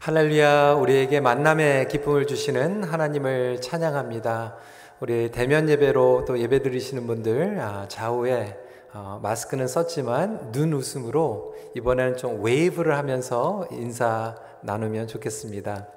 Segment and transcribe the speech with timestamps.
[0.00, 4.56] 할렐루야, 우리에게 만남의 기쁨을 주시는 하나님을 찬양합니다.
[5.00, 8.56] 우리 대면 예배로 또 예배 드리시는 분들 아, 좌우에
[8.92, 15.93] 어, 마스크는 썼지만 눈 웃음으로 이번에는 좀 wave를 하면서 인사 나누면 좋겠습니다.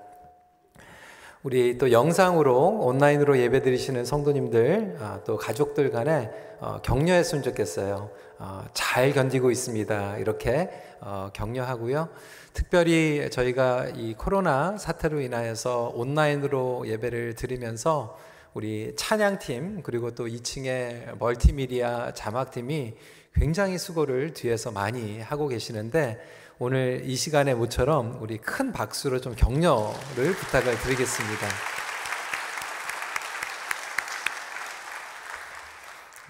[1.48, 8.10] 우리 또 영상으로 온라인으로 예배 드리시는 성도님들 아, 또 가족들 간에 어, 격려했으면 좋겠어요.
[8.38, 10.18] 어, 잘 견디고 있습니다.
[10.18, 12.10] 이렇게 어, 격려하고요.
[12.52, 18.18] 특별히 저희가 이 코로나 사태로 인하여서 온라인으로 예배를 드리면서
[18.54, 22.96] 우리 찬양팀 그리고 또 2층에 멀티미디어 자막팀이
[23.36, 26.20] 굉장히 수고를 뒤에서 많이 하고 계시는데
[26.60, 31.48] 오늘 이 시간에 모처럼 우리 큰 박수로 좀 격려를 부탁을 드리겠습니다.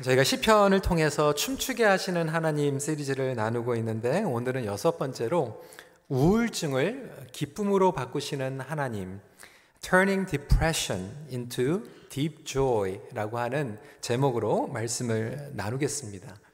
[0.04, 5.64] 저희가 시편을 통해서 춤추게 하시는 하나님 시리즈를 나누고 있는데 오늘은 여섯 번째로
[6.10, 9.22] 우울증을 기쁨으로 바꾸시는 하나님
[9.80, 16.47] Turning Depression into Deep Joy라고 하는 제목으로 말씀을 나누겠습니다.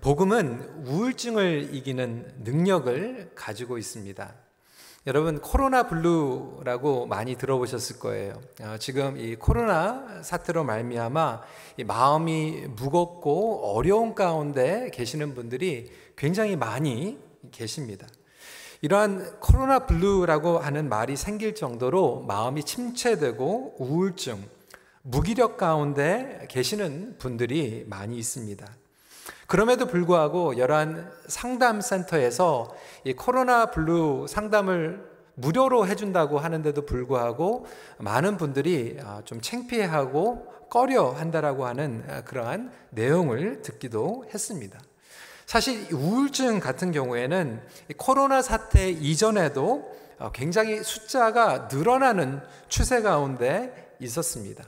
[0.00, 4.34] 복음은 우울증을 이기는 능력을 가지고 있습니다.
[5.06, 8.40] 여러분 코로나 블루라고 많이 들어보셨을 거예요.
[8.60, 11.42] 어, 지금 이 코로나 사태로 말미암아
[11.86, 17.18] 마음이 무겁고 어려운 가운데 계시는 분들이 굉장히 많이
[17.52, 18.08] 계십니다.
[18.82, 24.42] 이러한 코로나 블루라고 하는 말이 생길 정도로 마음이 침체되고 우울증,
[25.02, 28.66] 무기력 가운데 계시는 분들이 많이 있습니다.
[29.46, 37.66] 그럼에도 불구하고 열한 상담센터에서 이 코로나 블루 상담을 무료로 해준다고 하는데도 불구하고
[37.98, 44.80] 많은 분들이 아, 좀 창피해하고 꺼려 한다라고 하는 아, 그러한 내용을 듣기도 했습니다.
[45.44, 47.62] 사실 우울증 같은 경우에는
[47.98, 54.64] 코로나 사태 이전에도 어, 굉장히 숫자가 늘어나는 추세 가운데 있었습니다.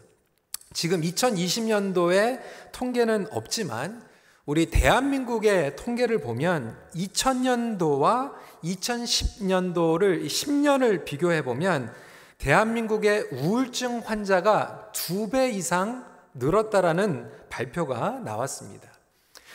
[0.74, 2.40] 지금 2020년도에
[2.72, 4.06] 통계는 없지만
[4.48, 8.32] 우리 대한민국의 통계를 보면 2000년도와
[8.64, 11.92] 2010년도를 10년을 비교해 보면
[12.38, 18.88] 대한민국의 우울증 환자가 두 배 이상 늘었다라는 발표가 나왔습니다.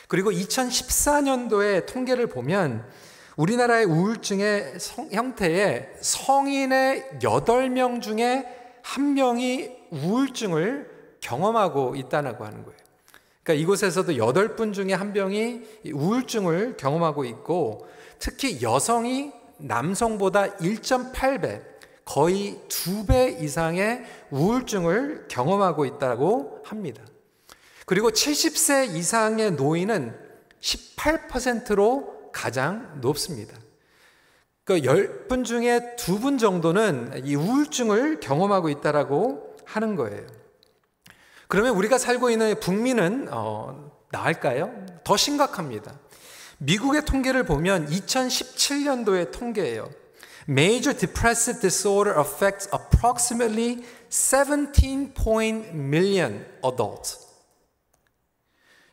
[0.08, 2.88] 그리고 2014년도의 통계를 보면
[3.36, 8.46] 우리나라의 우울증의 성, 형태에 성인의 8명 중에
[8.84, 12.83] 한 명이 우울증을 경험하고 있다고 하는 거예요.
[13.44, 15.62] 그러니까 이곳에서도 여덟 분 중에 한 명이
[15.94, 17.88] 우울증을 경험하고 있고
[18.18, 21.62] 특히 여성이 남성보다 1.8배
[22.06, 27.04] 거의 두 배 이상의 우울증을 경험하고 있다고 합니다.
[27.86, 30.18] 그리고 70세 이상의 노인은
[30.62, 33.58] 18%로 가장 높습니다.
[34.64, 40.25] 그 10분 중에 두분 정도는 이 우울증을 경험하고 있다라고 하는 거예요.
[41.53, 44.74] 그러면 우리가 살고 있는 북미는 어, 나을까요?
[45.03, 46.00] 더 심각합니다.
[46.58, 49.88] 미국의 통계를 보면 2017년도의 통계예요.
[50.50, 55.13] Major depressive disorder affects approximately 17
[55.75, 57.19] million adults.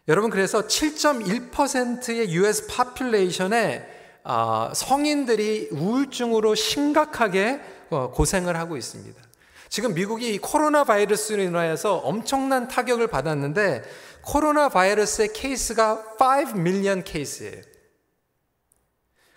[0.07, 3.87] 여러분 그래서 7.1%의 US population의
[4.25, 9.30] 어, 성인들이 우울증으로 심각하게 어, 고생을 하고 있습니다.
[9.71, 13.85] 지금 미국이 코로나 바이러스로 인하여서 엄청난 타격을 받았는데
[14.23, 17.63] 코로나 바이러스의 케이스가 5 million case예요.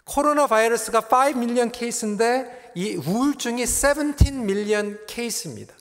[0.03, 5.75] 코로나 바이러스가 5 million case인데 이 우울증이 17 million case입니다.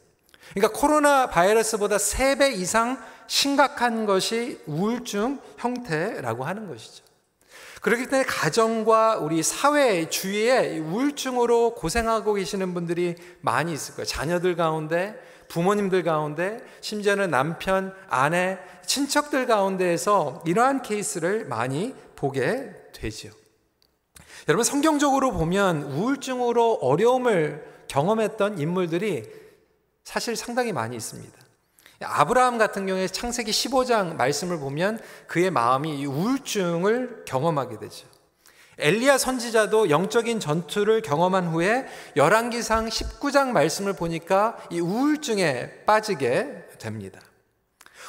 [0.51, 7.03] 그러니까 코로나 바이러스보다 3배 이상 심각한 것이 우울증 형태라고 하는 것이죠.
[7.83, 14.07] 그렇기 때문에 가정과 우리 사회 주위에 우울증으로 고생하고 계시는 분들이 많이 있을 거예요.
[14.07, 23.33] 자녀들 가운데, 부모님들 가운데, 심지어는 남편, 아내, 친척들 가운데에서 이러한 케이스를 많이 보게 되지요.
[24.49, 29.25] 여러분 성경적으로 보면 우울증으로 어려움을 경험했던 인물들이
[30.05, 31.42] 사실 상당히 많이 있습니다.
[32.05, 38.07] 아브라함 같은 경우에 창세기 15장 말씀을 보면 그의 마음이 우울증을 경험하게 되죠.
[38.79, 47.21] 엘리야 선지자도 영적인 전투를 경험한 후에 열왕기상 19장 말씀을 보니까 이 우울증에 빠지게 됩니다.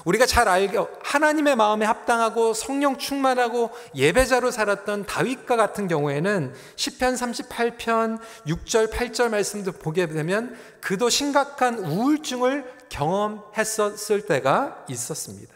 [0.05, 8.19] 우리가 잘 알고 하나님의 마음에 합당하고 성령 충만하고 예배자로 살았던 다윗과 같은 경우에는 10편 38편
[8.47, 15.53] 6절 8절 말씀도 보게 되면 그도 심각한 우울증을 경험했었을 때가 있었습니다.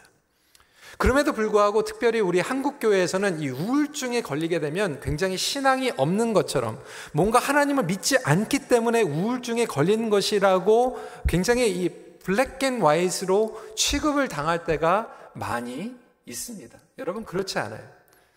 [0.98, 6.82] 그럼에도 불구하고 특별히 우리 한국 교회에서는 이 우울증에 걸리게 되면 굉장히 신앙이 없는 것처럼
[7.12, 10.98] 뭔가 하나님을 믿지 않기 때문에 우울증에 걸리는 것이라고
[11.28, 11.88] 굉장히 이
[12.24, 15.94] black and white로 취급을 당할 때가 많이
[16.26, 16.76] 있습니다.
[16.98, 17.88] 여러분 그렇지 않아요.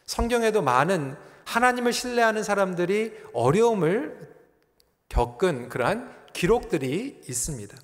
[0.05, 4.29] 성경에도 많은 하나님을 신뢰하는 사람들이 어려움을
[5.09, 7.75] 겪은 그러한 기록들이 있습니다.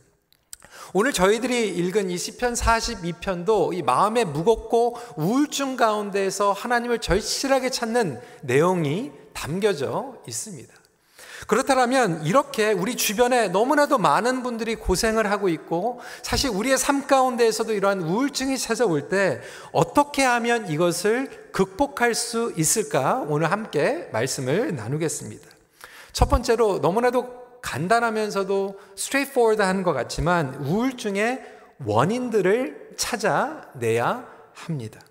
[0.94, 9.12] 오늘 저희들이 읽은 이 시편 42편도 이 마음에 무겁고 우울증 가운데에서 하나님을 절실하게 찾는 내용이
[9.34, 10.74] 담겨져 있습니다.
[11.46, 18.02] 그렇다면 이렇게 우리 주변에 너무나도 많은 분들이 고생을 하고 있고 사실 우리의 삶 가운데에서도 이러한
[18.02, 19.42] 우울증이 찾아올 때
[19.72, 25.48] 어떻게 하면 이것을 극복할 수 있을까 오늘 함께 말씀을 나누겠습니다.
[26.12, 31.44] 첫 번째로 너무나도 간단하면서도 straightforward한 것 같지만 우울증의
[31.86, 35.02] 원인들을 찾아내야 합니다.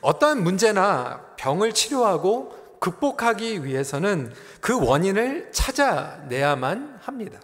[0.00, 7.40] 어떠한 문제나 병을 치료하고 극복하기 위해서는 그 원인을 찾아내야만 합니다.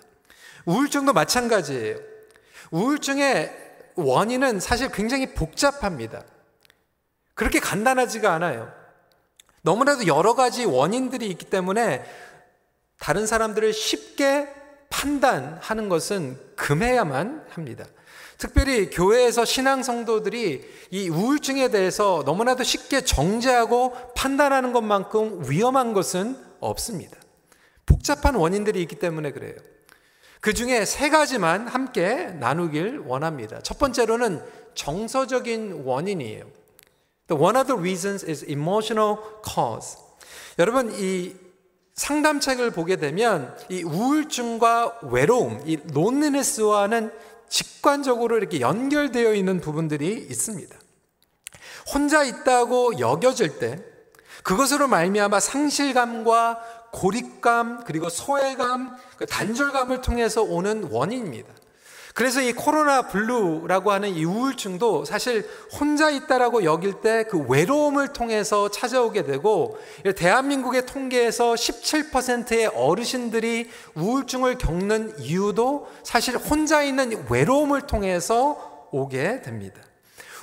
[0.65, 1.97] 우울증도 마찬가지예요.
[2.71, 3.53] 우울증의
[3.97, 6.23] 원인은 사실 굉장히 복잡합니다.
[7.35, 8.73] 그렇게 간단하지가 않아요.
[9.63, 12.05] 너무나도 여러 가지 원인들이 있기 때문에
[12.99, 14.49] 다른 사람들을 쉽게
[14.91, 17.85] 판단하는 것은 금해야만 합니다.
[18.39, 27.17] 특별히 교회에서 신앙 성도들이 이 우울증에 대해서 너무나도 쉽게 정죄하고 판단하는 것만큼 위험한 것은 없습니다.
[27.87, 29.55] 복잡한 원인들이 있기 때문에 그래요.
[30.41, 33.61] 그 중에 세 가지만 함께 나누길 원합니다.
[33.63, 34.43] 첫 번째로는
[34.75, 36.45] 정서적인 원인이에요.
[37.29, 39.99] The one of the reasons is emotional cause.
[40.59, 41.35] 여러분, 이
[41.97, 47.11] 상담책을 보게 되면 이 우울증과 외로움, 이 론리네스와는
[47.49, 50.77] 직관적으로 이렇게 연결되어 있는 부분들이 있습니다.
[51.93, 53.83] 혼자 있다고 여겨질 때
[54.43, 61.53] 그것으로 말미암아 상실감과 고립감 그리고 소외감, 그 단절감을 통해서 오는 원인입니다.
[62.17, 65.47] 그래서 이 코로나 블루라고 하는 이 우울증도 사실
[65.79, 69.77] 혼자 있다라고 여길 때 그 외로움을 통해서 찾아오게 되고
[70.17, 79.83] 대한민국의 통계에서 17%의 어르신들이 우울증을 겪는 이유도 사실 혼자 있는 외로움을 통해서 오게 됩니다.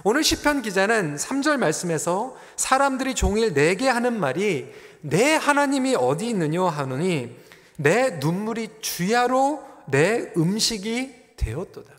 [0.04, 4.72] 오늘 시편 기자는 3절 말씀에서 사람들이 종일 내게 하는 말이
[5.02, 7.36] 내 하나님이 어디 있느냐 하느니
[7.78, 11.94] 내 눈물이 주야로 내 음식이 되었도다.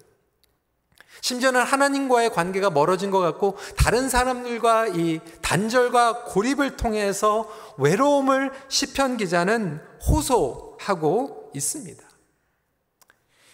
[1.21, 7.49] 심지어는 하나님과의 관계가 멀어진 것 같고 다른 사람들과 이 단절과 고립을 통해서
[7.79, 12.05] 외로움을 시편 기자는 호소하고 있습니다.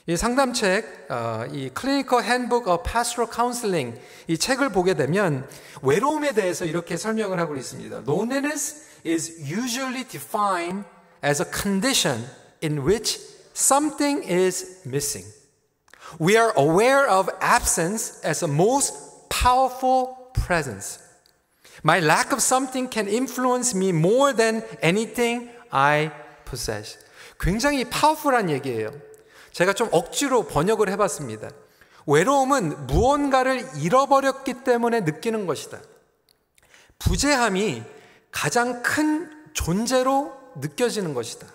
[0.06, 5.48] 이 상담책, 어, 이 Clinical Handbook of Pastoral Counseling 이 책을 보게 되면
[5.82, 7.98] 외로움에 대해서 이렇게 설명을 하고 있습니다.
[8.08, 10.84] Loneliness is usually defined
[11.24, 12.26] as a condition
[12.64, 13.20] in which
[13.54, 15.39] something is missing.
[16.18, 18.94] We are aware of absence as a most
[19.28, 20.98] powerful presence.
[21.82, 26.10] My lack of something can influence me more than anything I
[26.44, 26.98] possess.
[27.38, 28.92] 굉장히 파워풀한 얘기예요.
[29.52, 31.50] 제가 좀 억지로 번역을 해봤습니다.
[32.06, 35.80] 외로움은 무언가를 잃어버렸기 때문에 느끼는 것이다.
[36.98, 37.82] 부재함이
[38.30, 41.46] 가장 큰 존재로 느껴지는 것이다.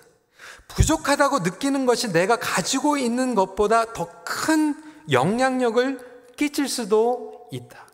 [0.67, 4.75] 부족하다고 느끼는 것이 내가 가지고 있는 것보다 더 큰
[5.11, 5.99] 영향력을
[6.35, 7.85] 끼칠 수도 있다.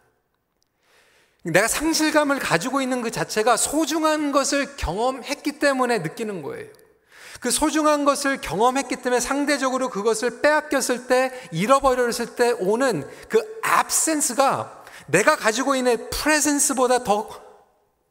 [1.44, 6.68] 내가 상실감을 가지고 있는 그 자체가 소중한 것을 경험했기 때문에 느끼는 거예요.
[7.40, 15.36] 그 소중한 것을 경험했기 때문에 상대적으로 그것을 빼앗겼을 때, 잃어버렸을 때 오는 그 absence가 내가
[15.36, 17.30] 가지고 있는 presence보다 더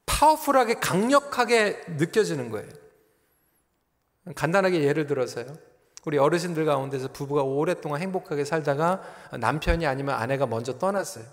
[0.06, 2.68] 파워풀하게, 강력하게 느껴지는 거예요.
[4.34, 5.46] 간단하게 예를 들어서요.
[6.04, 9.02] 우리 어르신들 가운데서 부부가 오랫동안 행복하게 살다가
[9.38, 11.24] 남편이 아니면 아내가 먼저 떠났어요.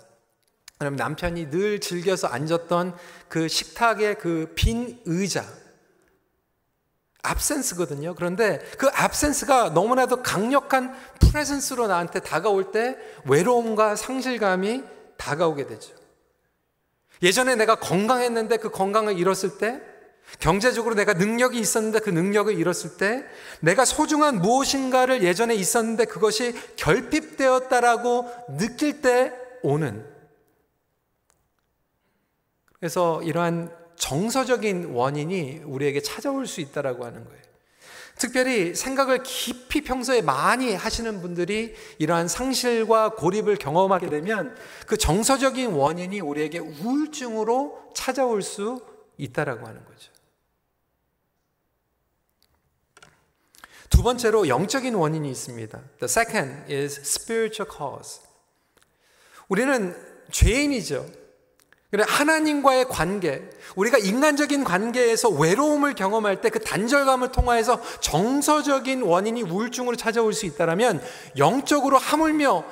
[0.78, 2.94] 그럼 남편이 늘 즐겨서 앉았던
[3.28, 5.44] 그 식탁의 그 빈 의자,
[7.22, 8.14] 압센스거든요.
[8.14, 14.84] 그런데 그 압센스가 너무나도 강력한 프레젠스로 나한테 다가올 때 외로움과 상실감이
[15.16, 15.94] 다가오게 되죠.
[17.22, 19.82] 예전에 내가 건강했는데 그 건강을 잃었을 때
[20.38, 23.24] 경제적으로 내가 능력이 있었는데 그 능력을 잃었을 때
[23.60, 29.32] 내가 소중한 무엇인가를 예전에 있었는데 그것이 결핍되었다라고 느낄 때
[29.62, 30.04] 오는
[32.78, 37.38] 그래서 이러한 정서적인 원인이 우리에게 찾아올 수 있다라고 하는 거예요.
[38.16, 44.56] 특별히 생각을 깊이 평소에 많이 하시는 분들이 이러한 상실과 고립을 경험하게 되면
[44.86, 48.80] 그 정서적인 원인이 우리에게 우울증으로 찾아올 수
[49.18, 50.17] 있다라고 하는 거죠.
[53.98, 55.76] 두 번째로 영적인 원인이 있습니다.
[55.98, 58.20] The second is spiritual cause.
[59.48, 59.92] 우리는
[60.30, 61.04] 죄인이죠.
[61.90, 63.42] 그래 하나님과의 관계,
[63.74, 71.02] 우리가 인간적인 관계에서 외로움을 경험할 때 그 단절감을 통하여서 정서적인 원인이 우울증으로 찾아올 수 있다라면
[71.36, 72.64] 영적으로 하물며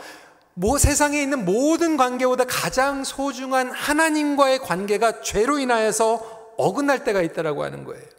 [0.54, 7.82] 뭐 세상에 있는 모든 관계보다 가장 소중한 하나님과의 관계가 죄로 인하여서 어긋날 때가 있다라고 하는
[7.82, 8.15] 거예요.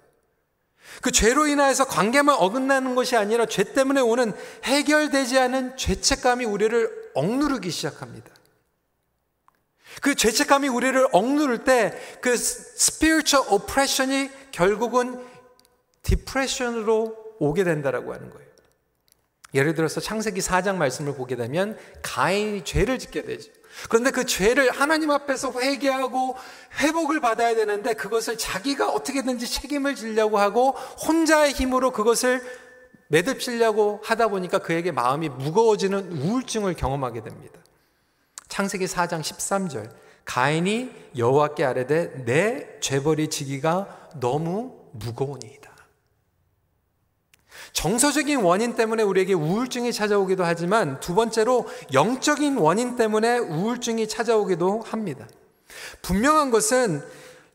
[1.01, 7.69] 그 죄로 인하여서 관계만 어긋나는 것이 아니라 죄 때문에 오는 해결되지 않은 죄책감이 우리를 억누르기
[7.69, 8.31] 시작합니다.
[10.01, 15.23] 그 죄책감이 우리를 억누를 때그 spiritual oppression이 결국은
[16.03, 18.47] 디프레션으로 오게 된다라고 하는 거예요.
[19.53, 23.51] 예를 들어서 창세기 4장 말씀을 보게 되면 가인이 죄를 짓게 되죠.
[23.89, 26.35] 그런데 그 죄를 하나님 앞에서 회개하고
[26.79, 30.71] 회복을 받아야 되는데 그것을 자기가 어떻게든지 책임을 지려고 하고
[31.07, 32.41] 혼자의 힘으로 그것을
[33.09, 37.59] 매듭지려고 하다 보니까 그에게 마음이 무거워지는 우울증을 경험하게 됩니다.
[38.47, 39.89] 창세기 4장 13절
[40.25, 45.76] 가인이 여호와께 아뢰되 내 죄벌이 지기가 너무 무거우니이다.
[47.73, 55.27] 정서적인 원인 때문에 우리에게 우울증이 찾아오기도 하지만 두 번째로 영적인 원인 때문에 우울증이 찾아오기도 합니다.
[56.01, 57.03] 분명한 것은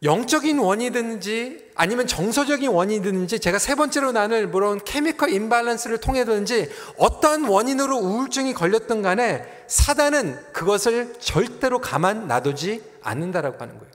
[0.02, 7.96] 영적인 원이든지 아니면 정서적인 원이든지 제가 세 번째로 나눌 물론 케미컬 임발란스를 통해든지 어떤 원인으로
[7.98, 13.92] 우울증이 걸렸든 간에 사단은 그것을 절대로 가만 놔두지 않는다라고 하는 거예요.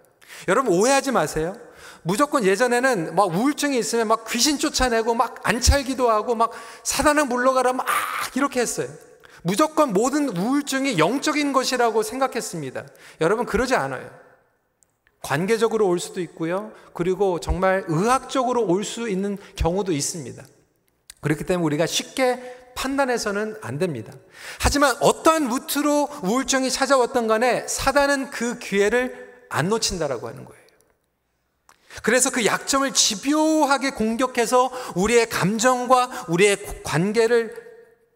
[0.48, 1.58] 여러분 오해하지 마세요.
[2.08, 6.52] 무조건 예전에는 막 우울증이 있으면 막 귀신 쫓아내고 막 안찰기도 하고 막
[6.84, 7.86] 사단은 물러가라 막
[8.34, 8.88] 이렇게 했어요.
[9.44, 12.86] 무조건 모든 우울증이 영적인 것이라고 생각했습니다.
[13.20, 14.10] 여러분 그러지 않아요.
[15.22, 16.72] 관계적으로 올 수도 있고요.
[16.94, 20.42] 그리고 정말 의학적으로 올 수 있는 경우도 있습니다.
[21.20, 24.14] 그렇기 때문에 우리가 쉽게 판단해서는 안 됩니다.
[24.62, 30.57] 하지만 어떠한 루트로 우울증이 찾아왔던 간에 사단은 그 기회를 안 놓친다라고 하는 거예요.
[32.04, 37.54] 그래서 그 약점을 집요하게 공격해서 우리의 감정과 우리의 관계를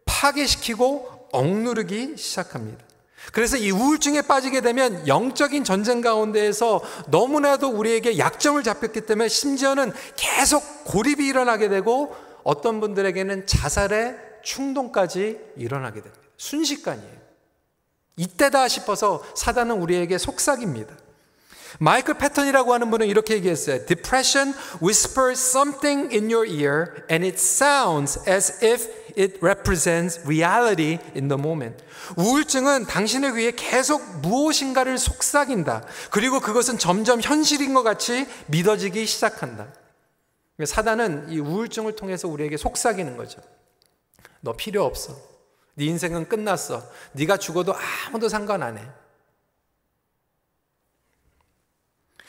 [0.04, 2.84] 파괴시키고 억누르기 시작합니다.
[3.32, 10.84] 그래서 이 우울증에 빠지게 되면 영적인 전쟁 가운데에서 너무나도 우리에게 약점을 잡혔기 때문에 심지어는 계속
[10.84, 16.22] 고립이 일어나게 되고 어떤 분들에게는 자살의 충동까지 일어나게 됩니다.
[16.36, 17.22] 순식간이에요.
[18.16, 20.94] 이때다 싶어서 사단은 우리에게 속삭입니다.
[21.78, 23.84] 마이클 패턴이라고 하는 분은 이렇게 얘기했어요.
[23.86, 28.88] Depression whispers something in your ear and it sounds as if
[29.18, 31.82] it represents reality in the moment.
[32.16, 35.84] 우울증은 당신의 귀에 계속 무엇인가를 속삭인다.
[36.10, 39.68] 그리고 그것은 점점 현실인 것 같이 믿어지기 시작한다.
[40.64, 43.40] 사단은 이 우울증을 통해서 우리에게 속삭이는 거죠.
[44.40, 45.16] 너 필요 없어.
[45.74, 46.82] 네 인생은 끝났어.
[47.12, 47.74] 네가 죽어도
[48.06, 48.86] 아무도 상관 안 해.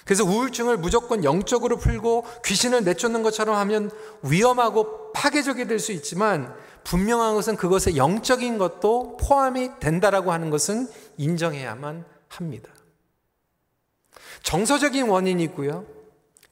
[0.06, 3.90] 그래서 우울증을 무조건 영적으로 풀고 귀신을 내쫓는 것처럼 하면
[4.24, 12.06] 위험하고 파괴적이 될 수 있지만 분명한 것은 그것에 영적인 것도 포함이 된다라고 하는 것은 인정해야만
[12.28, 12.70] 합니다.
[14.44, 15.86] 정서적인 원인이 있고요.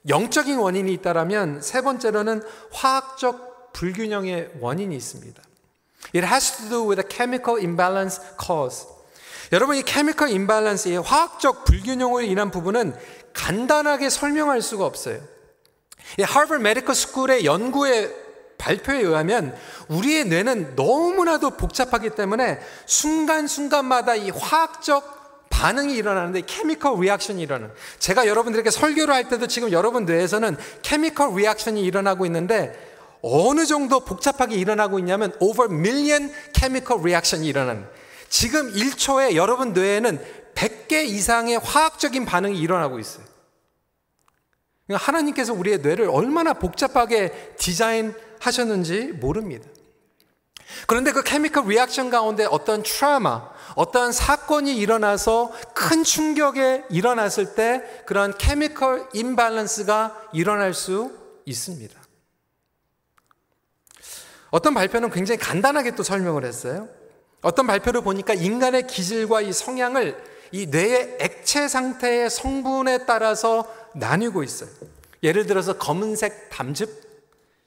[0.08, 2.42] 영적인 원인이 있다라면 세 번째로는
[2.72, 5.42] 화학적 불균형의 원인이 있습니다.
[6.16, 8.88] It has to do with a chemical imbalance cause.
[9.52, 12.96] 여러분 이 chemical imbalance의 화학적 불균형으로 인한 부분은
[13.34, 15.20] 간단하게 설명할 수가 없어요.
[16.22, 18.14] Harvard Medical School의 연구의
[18.58, 19.56] 발표에 의하면
[19.88, 28.70] 우리의 뇌는 너무나도 복잡하기 때문에 순간순간마다 이 화학적 반응이 일어나는데 chemical reaction이 일어나는 제가 여러분들에게
[28.70, 32.90] 설교를 할 때도 지금 여러분 뇌에서는 chemical reaction이 일어나고 있는데
[33.22, 37.86] 어느 정도 복잡하게 일어나고 있냐면 over million chemical reaction이 일어나는
[38.30, 40.20] 지금 1초에 여러분 뇌에는
[40.56, 43.26] 100개 이상의 화학적인 반응이 일어나고 있어요.
[44.88, 49.68] 그러니까 하나님께서 우리의 뇌를 얼마나 복잡하게 디자인하셨는지 모릅니다.
[50.88, 58.38] 그런데 그 케미컬 리액션 가운데 어떤 트라우마, 어떤 사건이 일어나서 큰 충격에 일어났을 때 그런
[58.38, 62.00] 케미컬 임밸런스가 일어날 수 있습니다.
[64.50, 66.90] 어떤 발표는 굉장히 간단하게 또 설명을 했어요.
[67.42, 74.70] 어떤 발표를 보니까 인간의 기질과 이 성향을 이 뇌의 액체 상태의 성분에 따라서 나뉘고 있어요.
[75.24, 76.90] 예를 들어서 검은색 담즙,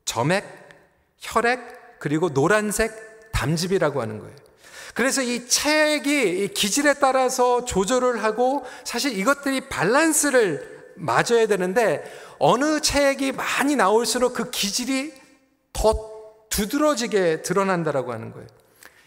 [0.05, 0.45] 점액,
[1.19, 4.35] 혈액 그리고 노란색 담즙이라고 하는 거예요.
[4.95, 12.05] 그래서 이 책이 기질에 따라서 조절을 하고 사실 이것들이 밸런스를 맞아야 되는데
[12.39, 15.13] 어느 책이 많이 나올수록 그 기질이
[15.73, 16.13] 더
[16.49, 18.47] 두드러지게 드러난다라고 하는 거예요.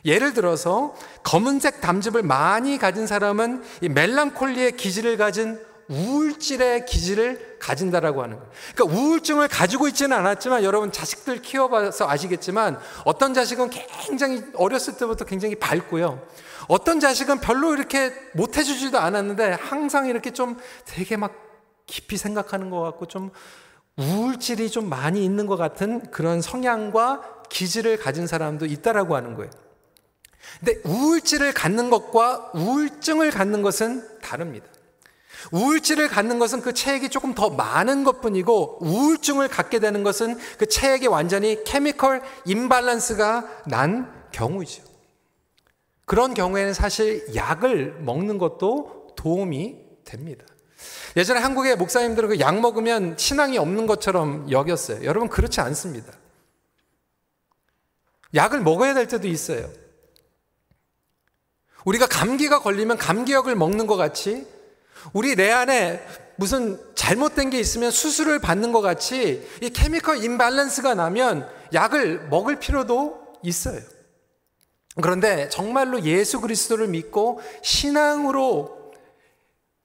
[0.07, 5.59] 예를 들어서 검은색 담즙을 많이 가진 사람은 이 멜랑콜리의 기질을 가진
[5.89, 8.51] 우울질의 기질을 가진다라고 하는 거예요.
[8.75, 15.55] 그러니까 우울증을 가지고 있지는 않았지만 여러분 자식들 키워봐서 아시겠지만 어떤 자식은 굉장히 어렸을 때부터 굉장히
[15.55, 16.21] 밝고요.
[16.67, 21.33] 어떤 자식은 별로 이렇게 못 해주지도 않았는데 항상 이렇게 좀 되게 막
[21.85, 23.31] 깊이 생각하는 것 같고 좀
[23.97, 29.49] 우울질이 좀 많이 있는 것 같은 그런 성향과 기질을 가진 사람도 있다라고 하는 거예요.
[30.59, 34.65] 근데 우울질을 갖는 것과 우울증을 갖는 것은 다릅니다.
[35.51, 40.65] 우울증을 갖는 것은 그 체액이 조금 더 많은 것 뿐이고 우울증을 갖게 되는 것은 그
[40.65, 44.83] 체액이 완전히 케미컬 임발란스가 난 경우죠.
[46.05, 50.45] 그런 경우에는 사실 약을 먹는 것도 도움이 됩니다.
[51.15, 55.03] 예전에 한국의 목사님들은 그 약 먹으면 신앙이 없는 것처럼 여겼어요.
[55.03, 56.13] 여러분 그렇지 않습니다.
[58.35, 59.69] 약을 먹어야 될 때도 있어요.
[61.87, 64.45] 우리가 감기가 걸리면 감기약을 먹는 것 같이
[65.13, 71.49] 우리 내 안에 무슨 잘못된 게 있으면 수술을 받는 것 같이 이 케미컬 임밸런스가 나면
[71.73, 73.79] 약을 먹을 필요도 있어요.
[75.01, 78.91] 그런데 정말로 예수 그리스도를 믿고 신앙으로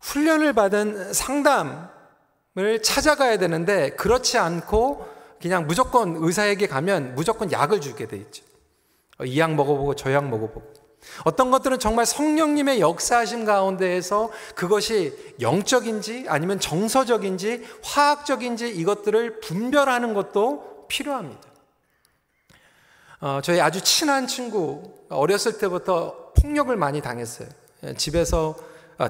[0.00, 5.06] 훈련을 받은 상담을 찾아가야 되는데 그렇지 않고
[5.40, 8.44] 그냥 무조건 의사에게 가면 무조건 약을 주게 돼 있죠.
[9.24, 10.81] 이 약 먹어보고 저 약 먹어보고.
[11.24, 21.40] 어떤 것들은 정말 성령님의 역사하심 가운데에서 그것이 영적인지 아니면 정서적인지 화학적인지 이것들을 분별하는 것도 필요합니다.
[23.20, 27.48] 어, 저희 아주 친한 친구 어렸을 때부터 폭력을 많이 당했어요.
[27.84, 28.56] 예, 집에서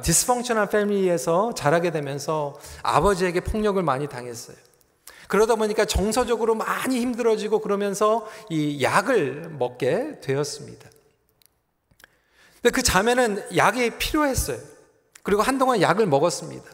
[0.02, 4.56] 디스펑션한 어, 패밀리에서 자라게 되면서 아버지에게 폭력을 많이 당했어요.
[5.28, 10.91] 그러다 보니까 정서적으로 많이 힘들어지고 그러면서 이 약을 먹게 되었습니다.
[12.62, 14.58] 근데 그 자매는 약이 필요했어요.
[15.24, 16.64] 그리고 한동안 약을 먹었습니다.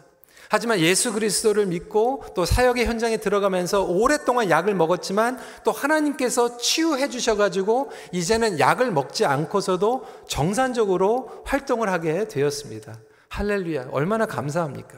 [0.51, 7.91] 하지만 예수 그리스도를 믿고 또 사역의 현장에 들어가면서 오랫동안 약을 먹었지만 또 하나님께서 치유해 주셔가지고
[8.13, 12.99] 이제는 약을 먹지 않고서도 정상적으로 활동을 하게 되었습니다.
[13.29, 13.89] 할렐루야.
[13.91, 14.97] 얼마나 감사합니까?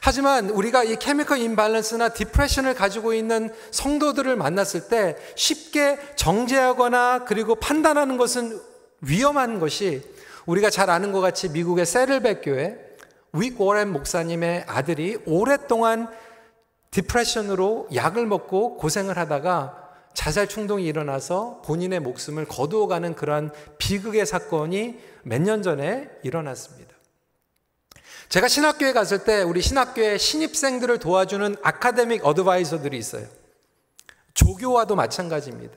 [0.00, 8.16] 하지만 우리가 이 케미컬 임발런스나 디프레션을 가지고 있는 성도들을 만났을 때 쉽게 정죄하거나 그리고 판단하는
[8.16, 8.60] 것은
[9.00, 10.02] 위험한 것이
[10.46, 12.78] 우리가 잘 아는 것 같이 미국의 세를백 교회
[13.34, 16.08] 윅 워렌 목사님의 아들이 오랫동안
[16.90, 25.42] 디프레션으로 약을 먹고 고생을 하다가 자살 충동이 일어나서 본인의 목숨을 거두어가는 그러한 비극의 사건이 몇
[25.42, 26.96] 년 전에 일어났습니다.
[28.28, 33.26] 제가 신학교에 갔을 때 우리 신학교에 신입생들을 도와주는 아카데믹 어드바이저들이 있어요.
[34.34, 35.76] 조교와도 마찬가지입니다.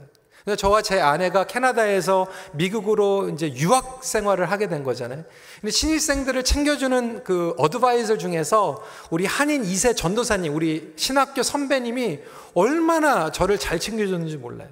[0.58, 5.24] 저와 제 아내가 캐나다에서 미국으로 이제 유학 생활을 하게 된 거잖아요.
[5.60, 12.20] 근데 신입생들을 챙겨주는 그 어드바이저 중에서 우리 한인 2세 전도사님, 우리 신학교 선배님이
[12.56, 14.70] 얼마나 저를 잘 챙겨줬는지 몰라요.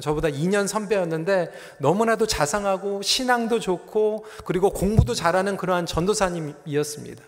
[0.00, 7.22] 저보다 2년 선배였는데 너무나도 자상하고 신앙도 좋고 그리고 공부도 잘하는 그러한 전도사님이었습니다.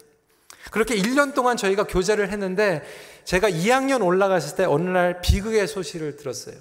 [0.72, 2.82] 그렇게 1년 동안 저희가 교제를 했는데
[3.24, 6.56] 제가 2학년 올라갔을 때 어느 날 비극의 소식을 들었어요.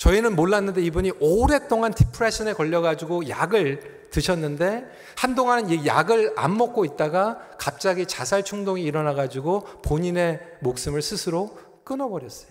[0.00, 8.06] 저희는 몰랐는데 이분이 오랫동안 디프레션에 걸려가지고 약을 드셨는데 한동안 이 약을 안 먹고 있다가 갑자기
[8.06, 12.50] 자살 충동이 일어나가지고 본인의 목숨을 스스로 끊어버렸어요.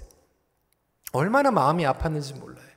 [1.11, 2.69] 얼마나 마음이 아팠는지 몰라요.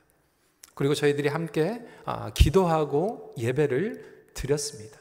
[0.73, 4.97] 그리고 저희들이 함께 아, 기도하고 예배를 드렸습니다.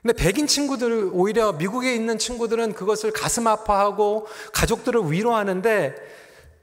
[0.00, 5.94] 근데 백인 친구들, 오히려 미국에 있는 친구들은 그것을 가슴 아파하고 가족들을 위로하는데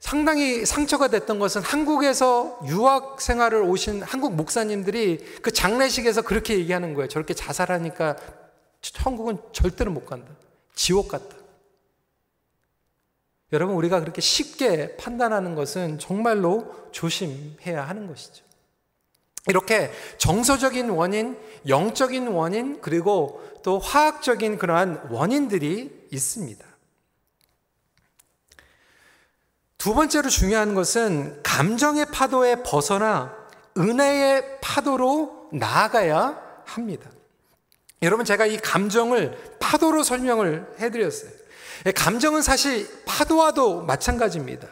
[0.06, 7.08] 상당히 상처가 됐던 것은 한국에서 유학 생활을 오신 한국 목사님들이 그 장례식에서 그렇게 얘기하는 거예요.
[7.08, 8.14] 저렇게 자살하니까
[8.80, 10.30] 천국은 절대로 못 간다.
[10.76, 11.34] 지옥 같다.
[13.52, 18.44] 여러분, 우리가 그렇게 쉽게 판단하는 것은 정말로 조심해야 하는 것이죠.
[19.48, 26.64] 이렇게 정서적인 원인, 영적인 원인, 그리고 또 화학적인 그러한 원인들이 있습니다.
[29.78, 33.34] 두 번째로 중요한 것은 감정의 파도에 벗어나
[33.76, 37.10] 은혜의 파도로 나아가야 합니다.
[38.02, 41.30] 여러분, 제가 이 감정을 파도로 설명을 해드렸어요.
[41.86, 44.68] 예, 감정은 사실 파도와도 마찬가지입니다.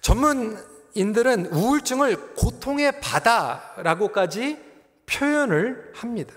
[0.00, 4.58] 전문인들은 우울증을 고통의 바다라고까지
[5.06, 6.34] 표현을 합니다.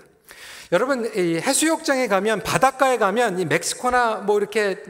[0.72, 4.82] 여러분 해수욕장에 가면 바닷가에 가면 이 멕시코나 뭐 이렇게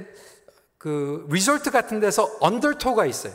[0.78, 3.34] 그 리조트 같은 데서 언더토가 있어요.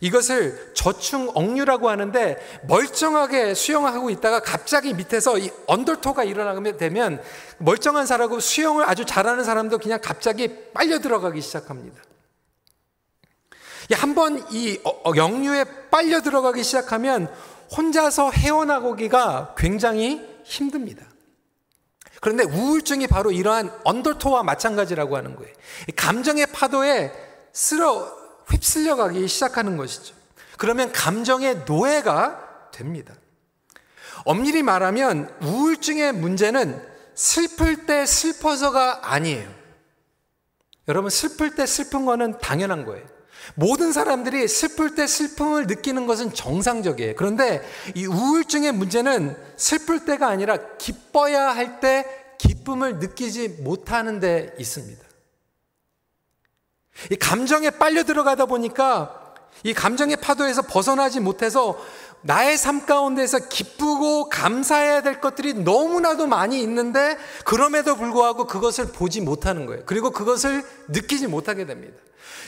[0.00, 2.36] 이것을 저충 억류라고 하는데
[2.68, 7.20] 멀쩡하게 수영하고 있다가 갑자기 밑에서 이 언더토가 일어나게 되면
[7.58, 12.00] 멀쩡한 사람하고 수영을 아주 잘하는 사람도 그냥 갑자기 빨려 들어가기 시작합니다.
[13.94, 14.78] 한번 이
[15.16, 17.32] 역류에 어, 어, 빨려 들어가기 시작하면
[17.74, 21.07] 혼자서 헤어나오기가 굉장히 힘듭니다.
[22.20, 25.52] 그런데 우울증이 바로 이러한 언더토와 마찬가지라고 하는 거예요.
[25.96, 27.12] 감정의 파도에
[27.52, 28.16] 쓸어
[28.48, 30.14] 휩쓸려 가기 시작하는 것이죠.
[30.56, 33.14] 그러면 감정의 노예가 됩니다.
[34.24, 39.48] 엄밀히 말하면 우울증의 문제는 슬플 때 슬퍼서가 아니에요.
[40.88, 43.06] 여러분, 슬플 때 슬픈 거는 당연한 거예요.
[43.54, 47.14] 모든 사람들이 슬플 때 슬픔을 느끼는 것은 정상적이에요.
[47.16, 47.62] 그런데
[47.94, 52.04] 이 우울증의 문제는 슬플 때가 아니라 기뻐야 할 때
[52.38, 55.04] 기쁨을 느끼지 못하는 데 있습니다.
[57.10, 59.34] 이 감정에 빨려 들어가다 보니까
[59.64, 61.78] 이 감정의 파도에서 벗어나지 못해서
[62.22, 69.66] 나의 삶 가운데서 기쁘고 감사해야 될 것들이 너무나도 많이 있는데 그럼에도 불구하고 그것을 보지 못하는
[69.66, 69.82] 거예요.
[69.86, 71.96] 그리고 그것을 느끼지 못하게 됩니다.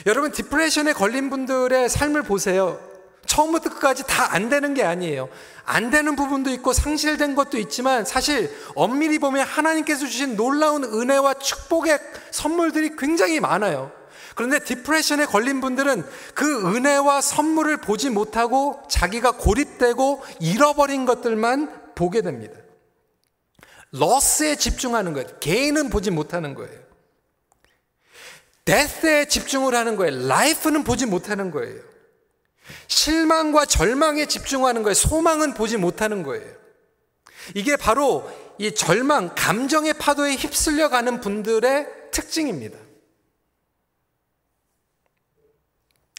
[0.05, 2.79] 여러분 디프레션에 걸린 분들의 삶을 보세요.
[3.25, 5.29] 처음부터 끝까지 다 안 되는 게 아니에요.
[5.65, 11.99] 안 되는 부분도 있고 상실된 것도 있지만 사실 엄밀히 보면 하나님께서 주신 놀라운 은혜와 축복의
[12.31, 13.91] 선물들이 굉장히 많아요.
[14.35, 22.57] 그런데 디프레션에 걸린 분들은 그 은혜와 선물을 보지 못하고 자기가 고립되고 잃어버린 것들만 보게 됩니다.
[23.91, 25.27] 러스에 집중하는 거예요.
[25.39, 26.79] 개인은 보지 못하는 거예요.
[28.63, 30.27] 데스에 집중을 하는 거예요.
[30.27, 31.81] 라이프는 보지 못하는 거예요.
[32.87, 34.93] 실망과 절망에 집중하는 거예요.
[34.93, 36.61] 소망은 보지 못하는 거예요.
[37.55, 42.77] 이게 바로 이 절망, 감정의 파도에 휩쓸려 가는 분들의 특징입니다.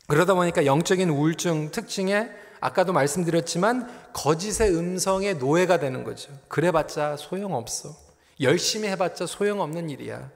[0.07, 6.33] 그러다 보니까 영적인 우울증 특징에 아까도 말씀드렸지만 거짓의 음성의 노예가 되는 거죠.
[6.49, 7.95] 그래봤자 소용없어.
[8.41, 10.31] 열심히 해봤자 소용없는 일이야.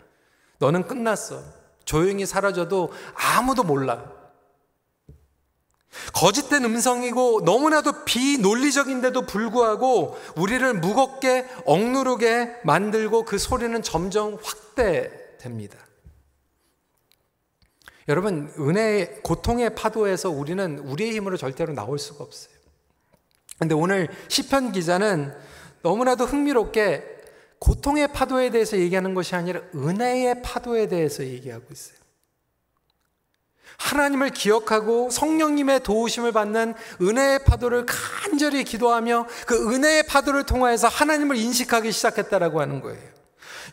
[0.59, 1.43] 너는 끝났어.
[1.85, 4.13] 조용히 사라져도 아무도 몰라.
[6.13, 15.79] 거짓된 음성이고 너무나도 비논리적인데도 불구하고 우리를 무겁게 억누르게 만들고 그 소리는 점점 확대됩니다.
[18.09, 22.55] 여러분, 은혜의 고통의 파도에서 우리는 우리의 힘으로 절대로 나올 수가 없어요.
[23.59, 25.35] 근데 오늘 시편 기자는
[25.83, 27.17] 너무나도 흥미롭게
[27.59, 31.97] 고통의 파도에 대해서 얘기하는 것이 아니라 은혜의 파도에 대해서 얘기하고 있어요.
[33.79, 41.93] 하나님을 기억하고 성령님의 도우심을 받는 은혜의 파도를 간절히 기도하며 그 은혜의 파도를 통하여서 하나님을 인식하기
[41.93, 43.16] 시작했다라고 하는 거예요.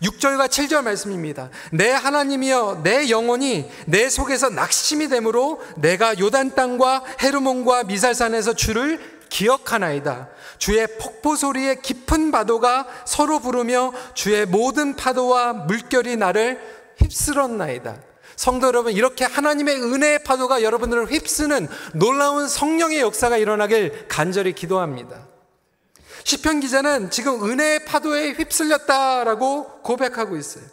[0.04, 1.50] 6절과 7절 말씀입니다.
[1.72, 10.30] 내 하나님이여 내 영혼이 내 속에서 낙심이 되므로 내가 요단 땅과 헤르몬과 미살산에서 주를 기억하나이다.
[10.60, 16.62] 주의 폭포 소리에 깊은 파도가 서로 부르며 주의 모든 파도와 물결이 나를
[16.98, 17.96] 휩쓸었나이다.
[18.36, 25.33] 성도 여러분, 이렇게 하나님의 은혜의 파도가 여러분들을 휩쓰는 놀라운 성령의 역사가 일어나길 간절히 기도합니다.
[26.23, 30.63] 시편 기자는 지금 은혜의 파도에 휩쓸렸다라고 고백하고 있어요.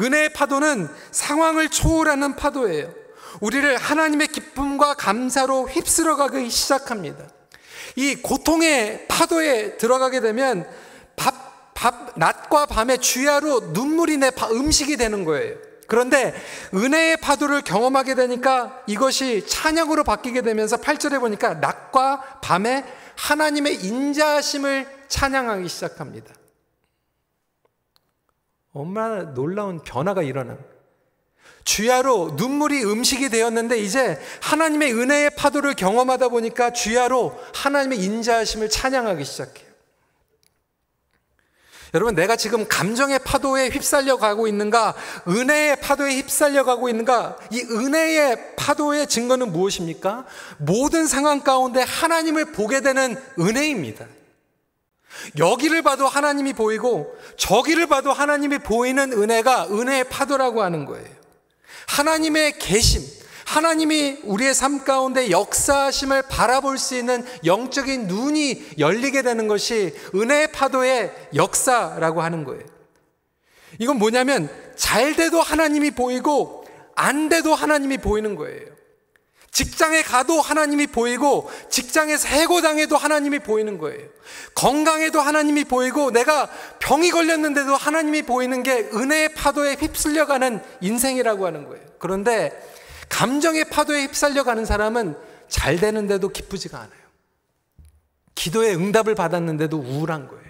[0.00, 2.92] 은혜의 파도는 상황을 초월하는 파도예요.
[3.40, 7.28] 우리를 하나님의 기쁨과 감사로 휩쓸어가기 시작합니다.
[7.94, 10.68] 이 고통의 파도에 들어가게 되면
[11.14, 15.56] 밥, 밥, 낮과 밤의 주야로 눈물이 내 음식이 되는 거예요.
[15.86, 16.34] 그런데
[16.74, 22.84] 은혜의 파도를 경험하게 되니까 이것이 찬양으로 바뀌게 되면서 8절에 보니까 낮과 밤의
[23.16, 26.34] 하나님의 인자하심을 찬양하기 시작합니다.
[28.72, 30.58] 얼마나 놀라운 변화가 일어나.
[31.64, 39.65] 주야로 눈물이 음식이 되었는데 이제 하나님의 은혜의 파도를 경험하다 보니까 주야로 하나님의 인자하심을 찬양하기 시작해요.
[41.96, 44.94] 여러분, 내가 지금 감정의 파도에 휩쓸려 가고 있는가,
[45.26, 50.26] 은혜의 파도에 휩쓸려 가고 있는가, 이 은혜의 파도의 증거는 무엇입니까?
[50.58, 54.04] 모든 상황 가운데 하나님을 보게 되는 은혜입니다.
[55.38, 61.08] 여기를 봐도 하나님이 보이고, 저기를 봐도 하나님이 보이는 은혜가 은혜의 파도라고 하는 거예요.
[61.86, 63.00] 하나님의 계심,
[63.46, 71.12] 하나님이 우리의 삶 가운데 역사하심을 바라볼 수 있는 영적인 눈이 열리게 되는 것이 은혜의 파도의
[71.34, 72.64] 역사라고 하는 거예요.
[73.78, 78.76] 이건 뭐냐면 잘 돼도 하나님이 보이고 안 돼도 하나님이 보이는 거예요.
[79.52, 84.08] 직장에 가도 하나님이 보이고 직장에서 해고당해도 하나님이 보이는 거예요.
[84.54, 91.82] 건강에도 하나님이 보이고 내가 병이 걸렸는데도 하나님이 보이는 게 은혜의 파도에 휩쓸려가는 인생이라고 하는 거예요.
[91.98, 92.52] 그런데
[93.08, 95.16] 감정의 파도에 휩쓸려 가는 사람은
[95.48, 97.06] 잘 되는데도 기쁘지가 않아요.
[98.34, 100.46] 기도에 응답을 받았는데도 우울한 거예요.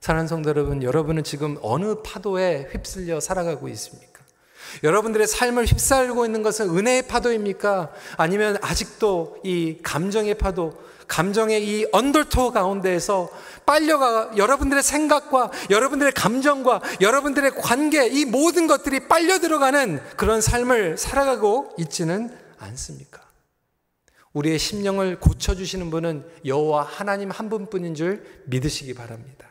[0.00, 4.22] 사랑하는 성도 여러분, 여러분은 지금 어느 파도에 휩쓸려 살아가고 있습니까?
[4.82, 7.90] 여러분들의 삶을 휩싸고 있는 것은 은혜의 파도입니까?
[8.18, 13.28] 아니면 아직도 이 감정의 파도, 감정의 이 언더토 가운데에서
[13.66, 21.74] 빨려가 여러분들의 생각과 여러분들의 감정과 여러분들의 관계 이 모든 것들이 빨려 들어가는 그런 삶을 살아가고
[21.78, 23.22] 있지는 않습니까?
[24.32, 29.48] 우리의 심령을 고쳐 주시는 분은 여호와 하나님 한 분뿐인 줄 믿으시기 바랍니다.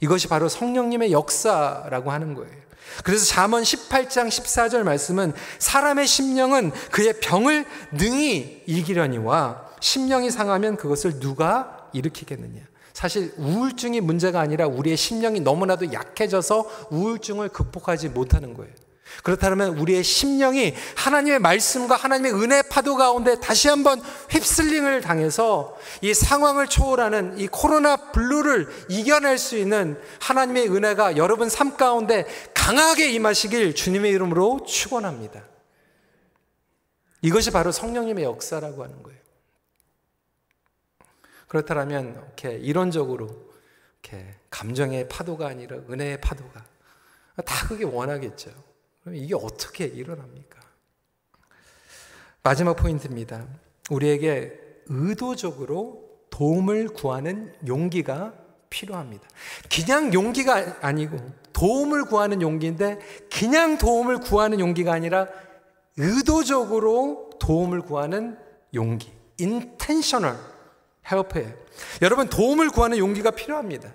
[0.00, 2.61] 이것이 바로 성령님의 역사라고 하는 거예요.
[3.04, 11.88] 그래서 잠언 18장 14절 말씀은 사람의 심령은 그의 병을 능히 이기려니와 심령이 상하면 그것을 누가
[11.92, 12.60] 일으키겠느냐.
[12.92, 18.72] 사실 우울증이 문제가 아니라 우리의 심령이 너무나도 약해져서 우울증을 극복하지 못하는 거예요.
[19.22, 26.66] 그렇다면 우리의 심령이 하나님의 말씀과 하나님의 은혜 파도 가운데 다시 한번 휩쓸림을 당해서 이 상황을
[26.66, 34.10] 초월하는 이 코로나 블루를 이겨낼 수 있는 하나님의 은혜가 여러분 삶 가운데 강하게 임하시길 주님의
[34.12, 35.44] 이름으로 축원합니다.
[37.22, 39.20] 이것이 바로 성령님의 역사라고 하는 거예요.
[41.46, 43.52] 그렇다면 이렇게 이론적으로
[44.02, 46.64] 이렇게 감정의 파도가 아니라 은혜의 파도가
[47.44, 48.50] 다 그게 원하겠죠.
[49.02, 50.60] 그럼 이게 어떻게 일어납니까?
[52.42, 53.46] 마지막 포인트입니다.
[53.90, 58.32] 우리에게 의도적으로 도움을 구하는 용기가
[58.70, 59.28] 필요합니다.
[59.72, 61.18] 그냥 용기가 아니고
[61.52, 62.98] 도움을 구하는 용기인데
[63.32, 65.28] 그냥 도움을 구하는 용기가 아니라
[65.96, 68.38] 의도적으로 도움을 구하는
[68.74, 69.12] 용기.
[69.40, 70.38] intentional
[71.10, 71.52] help예요.
[72.00, 73.92] 여러분 도움을 구하는 용기가 필요합니다.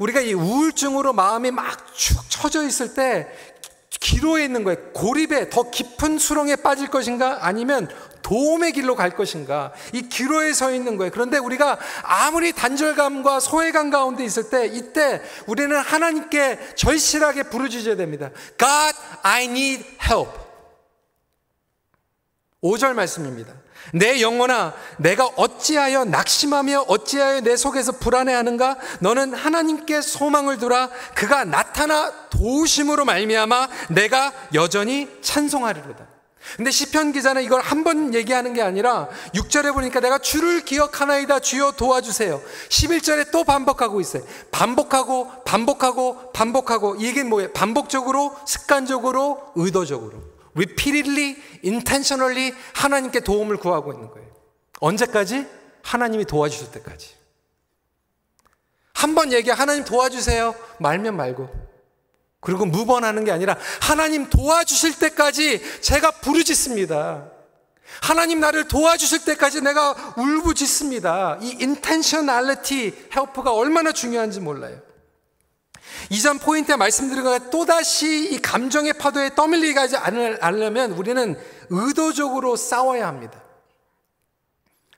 [0.00, 3.28] 우리가 이 우울증으로 마음이 막 축 처져 있을 때
[4.00, 4.78] 기로에 있는 거예요.
[4.92, 7.88] 고립에 더 깊은 수렁에 빠질 것인가 아니면
[8.22, 11.10] 도움의 길로 갈 것인가 이 기로에 서 있는 거예요.
[11.10, 18.30] 그런데 우리가 아무리 단절감과 소외감 가운데 있을 때 이때 우리는 하나님께 절실하게 부르짖어야 됩니다.
[18.58, 20.30] God, I need help.
[22.62, 23.54] 5절 말씀입니다.
[23.92, 28.76] 내 영혼아, 내가 어찌하여 낙심하며 어찌하여 내 속에서 불안해하는가?
[29.00, 30.90] 너는 하나님께 소망을 두라.
[31.14, 36.06] 그가 나타나 도우심으로 말미암아 내가 여전히 찬송하리로다.
[36.56, 41.72] 근데 시편 기자는 이걸 한 번 얘기하는 게 아니라 6절에 보니까 내가 주를 기억하나이다 주여
[41.72, 42.40] 도와주세요.
[42.70, 44.22] 11절에 또 반복하고 있어요.
[44.50, 47.52] 반복하고 반복하고 반복하고 이게 뭐예요?
[47.52, 50.22] 반복적으로 습관적으로 의도적으로
[50.58, 54.28] repeatedly, intentionally 하나님께 도움을 구하고 있는 거예요.
[54.80, 55.46] 언제까지?
[55.82, 57.16] 하나님이 도와주실 때까지.
[58.92, 60.54] 한 번 얘기 하나님 도와주세요.
[60.80, 61.48] 말면 말고.
[62.40, 67.30] 그리고 무번하는 게 아니라 하나님 도와주실 때까지 제가 부르짖습니다.
[68.02, 71.38] 하나님 나를 도와주실 때까지 내가 울부짖습니다.
[71.40, 74.80] 이 intentionality help가 얼마나 중요한지 몰라요.
[76.10, 81.38] 이전 포인트에 말씀드린 것 또다시 이 감정의 파도에 떠밀리게 하지 않으려면 우리는
[81.70, 83.42] 의도적으로 싸워야 합니다.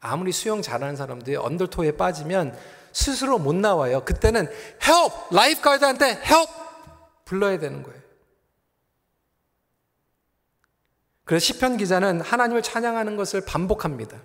[0.01, 2.57] 아무리 수영 잘하는 사람들이 언더토에 빠지면
[2.93, 4.05] 스스로 못 나와요.
[4.05, 4.49] 그때는
[4.83, 5.15] help!
[5.31, 6.51] lifeguard한테 help!
[7.25, 8.01] 불러야 되는 거예요.
[11.25, 14.21] 그래서 시편 기자는 하나님을 찬양하는 것을 반복합니다.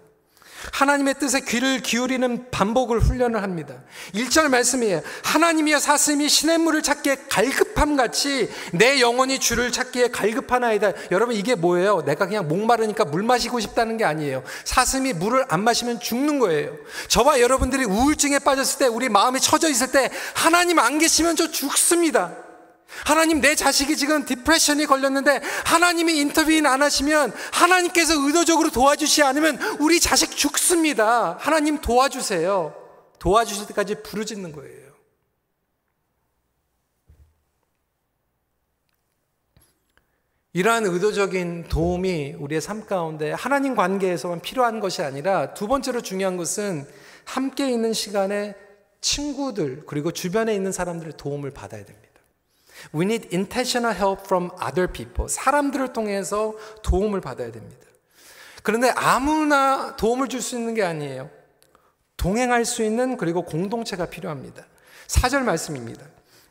[0.71, 3.75] 하나님의 뜻에 귀를 기울이는 반복을 훈련을 합니다.
[4.13, 5.01] 1절 말씀이에요.
[5.23, 10.93] 하나님이여 사슴이 시냇물을 찾기에 갈급함 같이 내 영혼이 주를 찾기에 갈급하나이다.
[11.11, 12.03] 여러분 이게 뭐예요?
[12.05, 14.43] 내가 그냥 목마르니까 물 마시고 싶다는 게 아니에요.
[14.63, 16.75] 사슴이 물을 안 마시면 죽는 거예요.
[17.07, 22.44] 저와 여러분들이 우울증에 빠졌을 때 우리 마음이 처져 있을 때 하나님 안 계시면 저 죽습니다.
[23.03, 29.99] 하나님 내 자식이 지금 디프레션이 걸렸는데 하나님이 인터뷰인 안 하시면 하나님께서 의도적으로 도와주시 않으면 우리
[29.99, 31.38] 자식 죽습니다.
[31.39, 32.73] 하나님 도와주세요.
[33.19, 34.86] 도와주실 때까지 부르짖는 거예요.
[40.53, 46.88] 이러한 의도적인 도움이 우리의 삶 가운데 하나님 관계에서만 필요한 것이 아니라 두 번째로 중요한 것은
[47.25, 48.55] 함께 있는 시간에
[49.01, 52.04] 친구들 그리고 주변에 있는 사람들의 도움을 받아야 됩니다.
[52.93, 55.30] We need intentional help from other people.
[55.30, 57.86] 사람들을 통해서 도움을 받아야 됩니다.
[58.63, 61.30] 그런데 아무나 도움을 줄 수 있는 게 아니에요.
[62.17, 64.65] 동행할 수 있는 그리고 공동체가 필요합니다.
[65.08, 66.04] 4절 말씀입니다.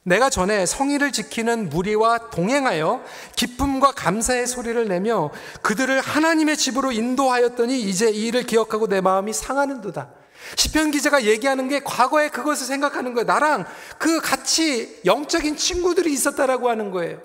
[0.05, 3.03] 내가 전에 성의를 지키는 무리와 동행하여
[3.37, 5.31] 기쁨과 감사의 소리를 내며
[5.62, 10.11] 그들을 하나님의 집으로 인도하였더니 이제 이 일을 기억하고 내 마음이 상하는도다.
[10.57, 13.24] 시편 기자가 얘기하는 게 과거에 그것을 생각하는 거예요.
[13.26, 13.64] 나랑
[13.98, 17.20] 그 같이 영적인 친구들이 있었다라고 하는 거예요.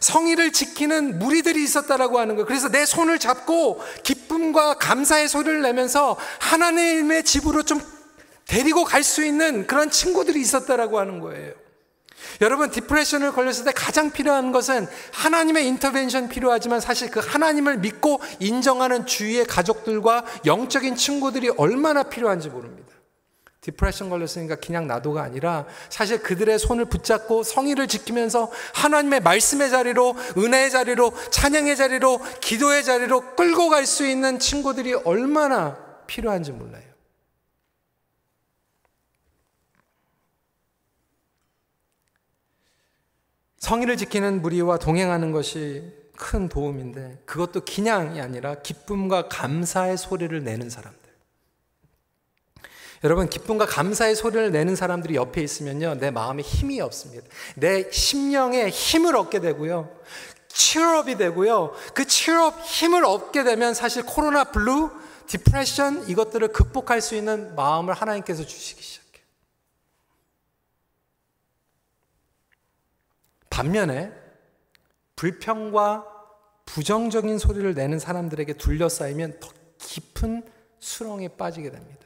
[0.00, 2.46] 성일을 지키는 무리들이 있었다라고 하는 거예요.
[2.46, 7.80] 그래서 내 손을 잡고 기쁨과 감사의 소리를 내면서 하나님의 집으로 좀
[8.46, 11.52] 데리고 갈 수 있는 그런 친구들이 있었다라고 하는 거예요.
[12.40, 19.06] 여러분 depression을 걸렸을 때 가장 필요한 것은 하나님의 intervention 필요하지만 사실 그 하나님을 믿고 인정하는
[19.06, 22.84] 주위의 가족들과 영적인 친구들이 얼마나 필요한지 모릅니다.
[23.60, 30.70] depression 걸렸으니까 그냥 놔둬가 아니라 사실 그들의 손을 붙잡고 성일을 지키면서 하나님의 말씀의 자리로 은혜의
[30.70, 36.93] 자리로 찬양의 자리로 기도의 자리로 끌고 갈 수 있는 친구들이 얼마나 필요한지 몰라요.
[43.64, 51.00] 성일을 지키는 무리와 동행하는 것이 큰 도움인데 그것도 그냥이 아니라 기쁨과 감사의 소리를 내는 사람들.
[53.04, 57.26] 여러분, 기쁨과 감사의 소리를 내는 사람들이 옆에 있으면요, 내 마음에 힘을 얻습니다.
[57.56, 59.90] 내 심령에 힘을 얻게 되고요,
[60.48, 64.90] 치유함이 되고요, 그 치유함 힘을 얻게 되면 사실 코로나 블루,
[65.26, 69.03] depression 이것들을 극복할 수 있는 마음을 하나님께서 주시기 시작.
[73.54, 74.12] 반면에
[75.14, 76.04] 불평과
[76.66, 80.42] 부정적인 소리를 내는 사람들에게 둘러싸이면 더 깊은
[80.80, 82.00] 수렁에 빠지게 됩니다.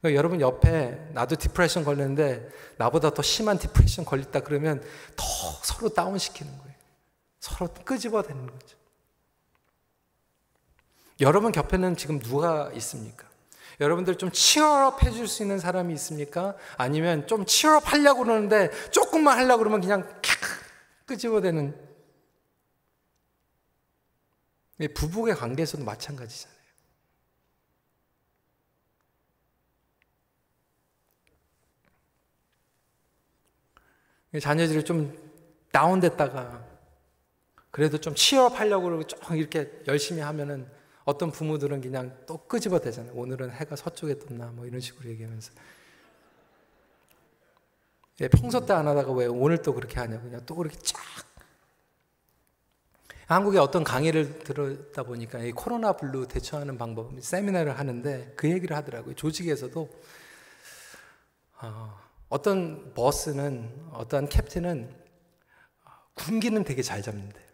[0.00, 4.80] 그러니까 여러분 옆에 나도 depression 걸렸는데 나보다 더 심한 depression 걸렸다 그러면
[5.16, 5.24] 더
[5.64, 6.74] 서로 다운시키는 거예요.
[7.40, 8.76] 서로 끄집어대는 거죠.
[11.20, 13.26] 여러분 곁에는 지금 누가 있습니까?
[13.80, 16.54] 여러분들 좀 치열업 해줄 수 있는 사람이 있습니까?
[16.76, 20.08] 아니면 좀 치열업 하려고 그러는데 조금만 하려고 그러면 그냥
[21.06, 21.74] 끄집어대는
[24.94, 26.56] 부부의 관계에서도 마찬가지잖아요.
[34.40, 35.16] 자녀들이 좀
[35.72, 36.66] 다운됐다가
[37.70, 40.70] 그래도 좀 취업하려고 그러고 좀 이렇게 열심히 하면은
[41.04, 43.14] 어떤 부모들은 그냥 또 끄집어 대잖아요.
[43.14, 45.52] 오늘은 해가 서쪽에 떴나 뭐 이런 식으로 얘기하면서
[48.20, 50.98] 예, 평소 때 안 하다가 왜 오늘 또 그렇게 하냐 그냥 또 그렇게 쫙
[53.26, 59.14] 한국에 어떤 강의를 들었다 보니까 이 코로나 블루 대처하는 방법 세미나를 하는데 그 얘기를 하더라고요.
[59.16, 59.90] 조직에서도
[61.60, 64.94] 어떤 보스는 어떤 캡틴은
[66.14, 67.44] 군기는 되게 잘 잡는데요.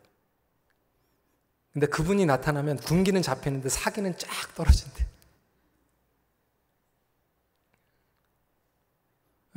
[1.72, 5.07] 근데 그분이 나타나면 군기는 잡히는데 사기는 쫙 떨어진대.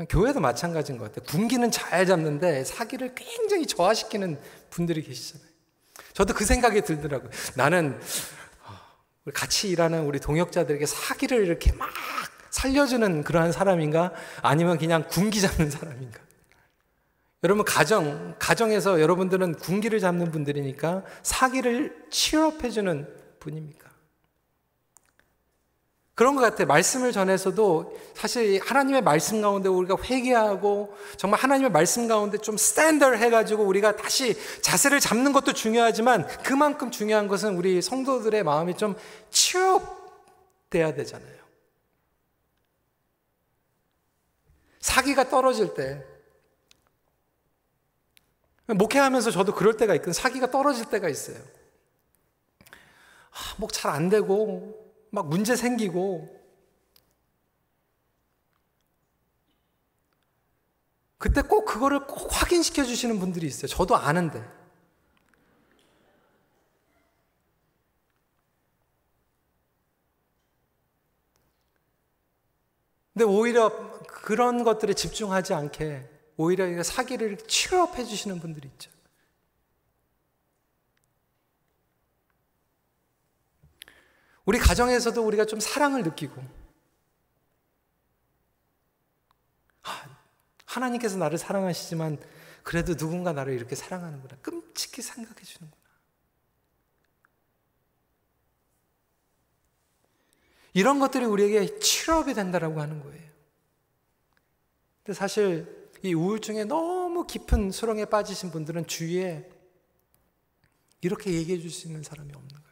[0.10, 1.25] 교회도 마찬가지인 것 같아요.
[1.31, 5.47] 군기는 잘 잡는데 사기를 굉장히 저하시키는 분들이 계시잖아요.
[6.12, 7.29] 저도 그 생각이 들더라고요.
[7.55, 7.97] 나는
[8.67, 11.89] 어, 같이 일하는 우리 동역자들에게 사기를 이렇게 막
[12.49, 14.12] 살려주는 그러한 사람인가?
[14.41, 16.19] 아니면 그냥 군기 잡는 사람인가?
[17.43, 23.08] 여러분, 가정, 가정에서 여러분들은 군기를 잡는 분들이니까 사기를 치료해주는
[23.39, 23.85] 분입니까?
[26.15, 26.65] 그런 것 같아요.
[26.67, 33.63] 말씀을 전해서도 사실 하나님의 말씀 가운데 우리가 회개하고 정말 하나님의 말씀 가운데 좀 스탠더를 해가지고
[33.63, 38.95] 우리가 다시 자세를 잡는 것도 중요하지만 그만큼 중요한 것은 우리 성도들의 마음이 좀
[39.30, 41.36] 치유돼야 되잖아요.
[44.80, 46.01] 사기가 떨어질 때
[48.67, 50.13] 목회하면서 저도 그럴 때가 있거든요.
[50.13, 51.38] 사기가 떨어질 때가 있어요.
[53.32, 54.85] 아, 목잘 안 되고
[55.15, 56.30] 막 문제 생기고
[61.17, 63.67] 그때 꼭 그거를 꼭 확인시켜 주시는 분들이 있어요.
[63.67, 64.43] 저도 아는데.
[73.13, 73.71] 근데 오히려
[74.08, 78.91] 그런 것들에 집중하지 않게 오히려 사기를 취업해 주시는 분들이 있죠.
[84.45, 86.41] 우리 가정에서도 우리가 좀 사랑을 느끼고,
[90.65, 92.19] 하나님께서 나를 사랑하시지만
[92.63, 94.35] 그래도 누군가 나를 이렇게 사랑하는구나.
[94.41, 95.85] 끔찍히 생각해 주는구나.
[100.73, 103.23] 이런 것들이 우리에게 치료업이 된다라고 하는 거예요.
[105.04, 109.50] 근데 사실 이 우울증에 너무 깊은 수렁에 빠지신 분들은 주위에
[111.02, 112.64] 이렇게 얘기해 줄 수 있는 사람이 없는 거예요.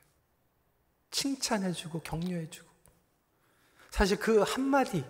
[1.14, 2.68] 칭찬해주고 격려해주고.
[3.92, 5.06] 사실 그 한마디만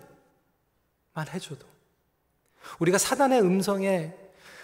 [1.32, 1.66] 해줘도.
[2.78, 4.14] 우리가 사단의 음성에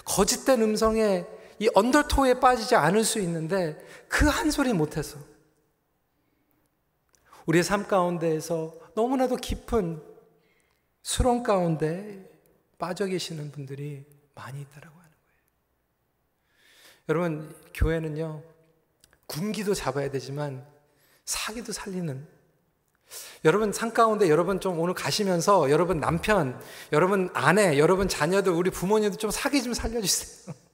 [0.04, 1.26] 거짓된 음성에
[1.58, 3.78] 이 언더토에 빠지지 않을 수 있는데
[4.08, 5.18] 그 한 소리 못해서.
[7.46, 10.02] 우리의 삶 가운데에서 너무나도 깊은
[11.02, 12.30] 수렁 가운데
[12.78, 15.42] 빠져 계시는 분들이 많이 있다라고 하는 거예요.
[17.08, 18.42] 여러분, 교회는요,
[19.26, 20.66] 군기도 잡아야 되지만
[21.24, 22.26] 사기도 살리는
[23.44, 26.60] 여러분 산 가운데 여러분 좀 오늘 가시면서 여러분 남편,
[26.92, 30.54] 여러분 아내, 여러분 자녀들, 우리 부모님들 좀 사기 좀 살려주세요.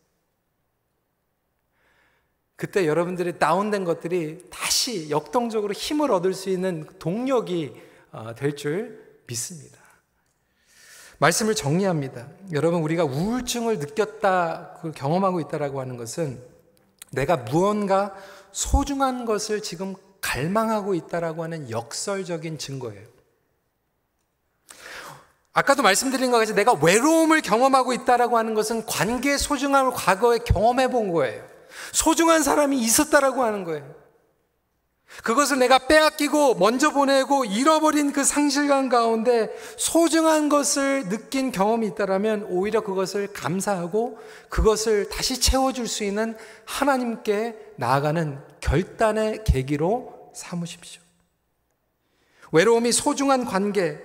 [2.57, 7.74] 그때 여러분들이 다운된 것들이 다시 역동적으로 힘을 얻을 수 있는 동력이
[8.12, 9.78] 어, 될줄 믿습니다.
[11.18, 12.28] 말씀을 정리합니다.
[12.53, 16.42] 여러분 우리가 우울증을 느꼈다, 경험하고 있다라고 하는 것은
[17.12, 18.14] 내가 무언가
[18.53, 23.07] 소중한 것을 지금 갈망하고 있다라고 하는 역설적인 증거예요.
[25.53, 31.12] 아까도 말씀드린 것 같이 내가 외로움을 경험하고 있다라고 하는 것은 관계의 소중함을 과거에 경험해 본
[31.12, 31.43] 거예요.
[31.93, 34.07] 소중한 사람이 있었다라고 하는 거예요.
[35.23, 42.83] 그것을 내가 빼앗기고 먼저 보내고 잃어버린 그 상실감 가운데 소중한 것을 느낀 경험이 있다라면 오히려
[42.83, 44.19] 그것을 감사하고
[44.51, 46.37] 그것을 다시 채워줄 수 있는
[46.67, 51.01] 하나님께 나아가는 결단의 계기로 삼으십시오.
[52.51, 53.99] 외로움이 소중한 관계,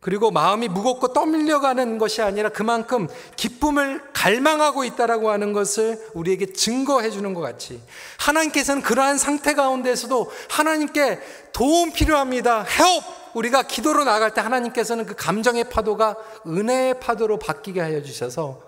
[0.00, 7.34] 그리고 마음이 무겁고 떠밀려가는 것이 아니라 그만큼 기쁨을 갈망하고 있다라고 하는 것을 우리에게 증거해 주는
[7.34, 7.82] 것 같이
[8.18, 11.20] 하나님께서는 그러한 상태 가운데서도 하나님께
[11.52, 12.64] 도움 필요합니다.
[12.66, 13.06] help!
[13.34, 18.62] 우리가 기도로 나갈 때 하나님께서는 그 감정의 파도가 은혜의 파도로 바뀌게 하여 주셔서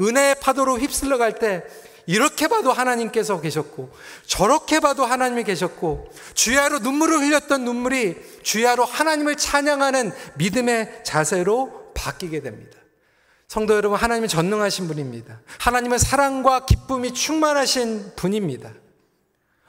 [0.00, 1.64] 은혜의 파도로 휩쓸려 갈 때
[2.06, 3.90] 이렇게 봐도 하나님께서 계셨고
[4.26, 12.78] 저렇게 봐도 하나님이 계셨고 주야로 눈물을 흘렸던 눈물이 주야로 하나님을 찬양하는 믿음의 자세로 바뀌게 됩니다.
[13.52, 15.42] 성도 여러분, 하나님은 전능하신 분입니다.
[15.58, 18.72] 하나님은 사랑과 기쁨이 충만하신 분입니다.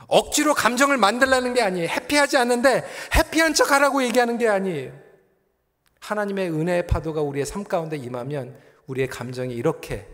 [0.08, 1.90] 억지로 감정을 만들라는 게 아니에요.
[1.90, 4.94] 해피하지 않는데 해피한 척 하라고 얘기하는 게 아니에요.
[6.00, 8.58] 하나님의 은혜의 파도가 우리의 삶 가운데 임하면
[8.88, 10.08] 우리의 감정이 이렇게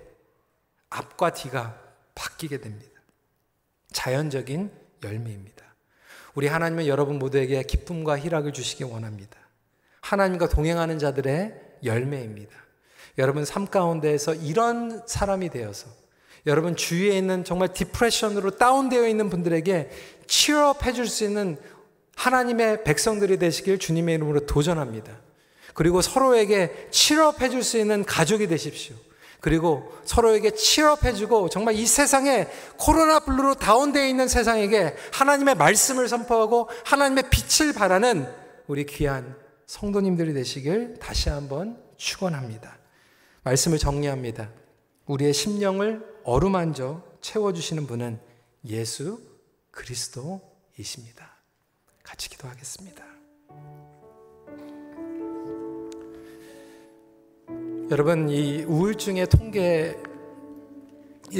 [0.89, 3.01] 앞과 뒤가 바뀌게 됩니다.
[3.91, 4.71] 자연적인
[5.03, 5.65] 열매입니다.
[6.35, 9.37] 우리 하나님은 여러분 모두에게 기쁨과 희락을 주시기 원합니다.
[10.01, 11.53] 하나님과 동행하는 자들의
[11.83, 12.55] 열매입니다.
[13.17, 15.87] 여러분 삶 가운데에서 이런 사람이 되어서
[16.45, 19.89] 여러분 주위에 있는 정말 디프레션으로 다운되어 있는 분들에게
[20.27, 21.57] 치유업 해줄 수 있는
[22.15, 25.19] 하나님의 백성들이 되시길 주님의 이름으로 도전합니다.
[25.73, 28.95] 그리고 서로에게 치유업 해줄 수 있는 가족이 되십시오.
[29.39, 37.25] 그리고 서로에게 치업해주고 정말 이 세상에 코로나 블루로 다운되어 있는 세상에게 하나님의 말씀을 선포하고 하나님의
[37.29, 38.27] 빛을 바라는
[38.67, 39.35] 우리 귀한
[39.65, 42.77] 성도님들이 되시길 다시 한번 축원합니다.
[43.43, 44.49] 말씀을 정리합니다.
[45.05, 48.19] 우리의 심령을 어루만져 채워주시는 분은
[48.65, 49.21] 예수
[49.71, 51.37] 그리스도이십니다.
[52.03, 53.18] 같이 기도하겠습니다.
[57.91, 59.95] 여러분 이 우울증의 통계를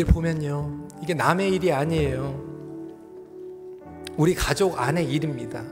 [0.08, 2.50] 보면요 이게 남의 일이 아니에요.
[4.18, 5.64] 우리 가족 안의 일입니다.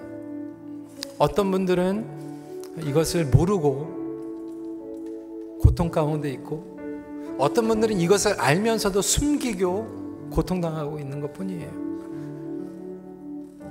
[1.18, 2.06] 어떤 분들은
[2.84, 3.98] 이것을 모르고
[5.64, 6.78] 고통 가운데 있고
[7.40, 11.88] 어떤 분들은 이것을 알면서도 숨기고 고통당하고 있는 것 뿐이에요.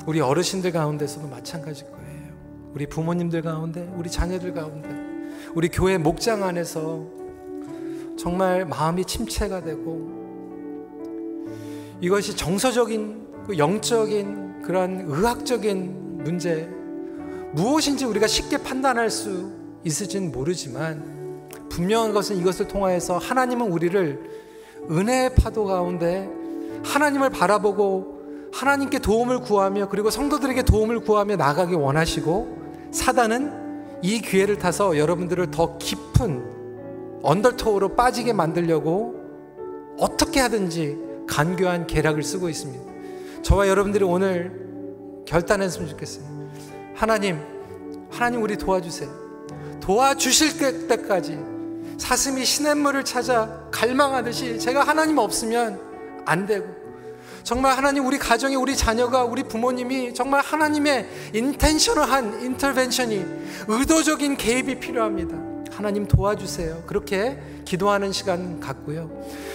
[0.07, 2.33] 우리 어르신들 가운데서도 마찬가지일 거예요.
[2.75, 5.06] 우리 부모님들 가운데 우리 자녀들 가운데
[5.57, 7.03] 우리 교회 목장 안에서
[8.19, 10.07] 정말 마음이 침체가 되고
[11.99, 16.69] 이것이 정서적인 그 영적인 그런 의학적인 문제
[17.53, 19.51] 무엇인지 우리가 쉽게 판단할 수
[19.83, 24.31] 있을지는 모르지만 분명한 것은 이것을 통하여서 하나님은 우리를
[24.91, 26.29] 은혜의 파도 가운데
[26.85, 33.66] 하나님을 바라보고 하나님께 도움을 구하며 그리고 성도들에게 도움을 구하며 나가기 원하시고 사단은
[34.07, 39.17] 이 기회를 타서 여러분들을 더 깊은 언더토우로 빠지게 만들려고
[39.99, 40.97] 어떻게 하든지
[41.27, 42.85] 간교한 계략을 쓰고 있습니다.
[43.43, 46.25] 저와 여러분들이 오늘 결단했으면 좋겠어요.
[46.95, 47.41] 하나님,
[48.09, 49.11] 하나님 우리 도와주세요.
[49.81, 51.41] 도와주실 때까지
[51.99, 55.81] 사슴이 시냇물을 찾아 갈망하듯이 제가 하나님 없으면
[56.25, 56.65] 안 되고
[57.47, 63.25] 정말 하나님 우리 가정에 우리 자녀가 우리 부모님이 정말 하나님의 인텐셔널한 인터벤션이
[63.69, 65.37] 의도적인 개입이 필요합니다.
[65.71, 66.83] 하나님 도와주세요.
[66.89, 69.13] 그렇게 기도하는 시간 갖고요.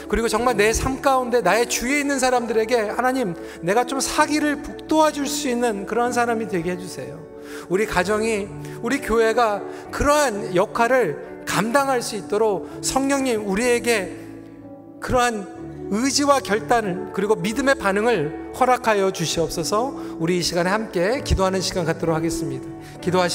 [0.08, 5.50] 그리고 정말 내 삶 가운데 나의 주위에 있는 사람들에게 하나님 내가 좀 사기를 북도와줄 수
[5.50, 7.20] 있는 그런 사람이 되게 해주세요.
[7.68, 8.48] 우리 가정이
[8.82, 14.16] 우리 교회가 그러한 역할을 감당할 수 있도록 성령님 우리에게
[15.02, 15.61] 그러한
[15.94, 22.66] 의지와 결단을 그리고 믿음의 반응을 허락하여 주시옵소서 우리 이 시간에 함께 기도하는 시간 갖도록 하겠습니다.
[23.02, 23.30] 기도하시